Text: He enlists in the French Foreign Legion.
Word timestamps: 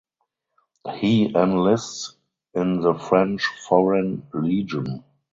He 0.95 1.27
enlists 1.35 2.15
in 2.55 2.79
the 2.81 2.95
French 2.95 3.43
Foreign 3.67 4.23
Legion. 4.33 5.03